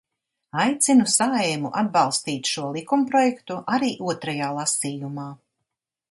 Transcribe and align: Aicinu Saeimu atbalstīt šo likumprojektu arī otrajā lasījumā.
Aicinu 0.61 1.03
Saeimu 1.15 1.69
atbalstīt 1.81 2.49
šo 2.53 2.63
likumprojektu 2.77 3.59
arī 3.77 3.91
otrajā 4.13 4.49
lasījumā. 4.61 5.27